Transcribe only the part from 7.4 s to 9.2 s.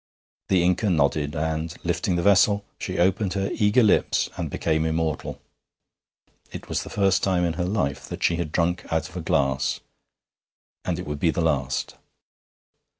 in her life that she had drunk out of